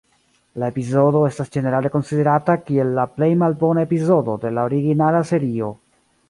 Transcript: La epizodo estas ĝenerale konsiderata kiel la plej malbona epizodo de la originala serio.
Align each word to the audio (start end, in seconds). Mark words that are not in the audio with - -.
La 0.61 0.67
epizodo 0.71 1.19
estas 1.27 1.51
ĝenerale 1.55 1.91
konsiderata 1.95 2.55
kiel 2.69 2.89
la 3.01 3.05
plej 3.19 3.29
malbona 3.43 3.85
epizodo 3.89 4.39
de 4.47 4.53
la 4.57 4.65
originala 4.71 5.23
serio. 5.35 5.71